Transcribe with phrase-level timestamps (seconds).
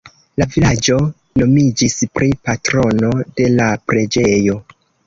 [0.41, 0.95] La vilaĝo
[1.41, 4.63] nomiĝis pri patrono de la preĝejo.